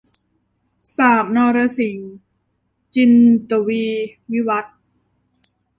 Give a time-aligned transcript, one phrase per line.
[0.95, 2.11] สาบนรสิงห์-
[2.95, 3.11] จิน
[3.49, 4.77] ตวีร์ วิวัธน์